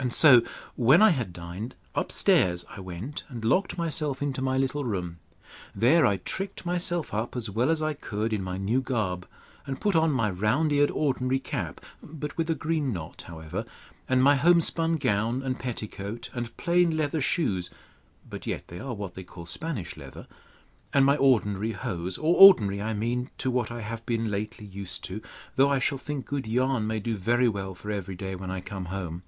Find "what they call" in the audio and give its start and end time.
18.94-19.46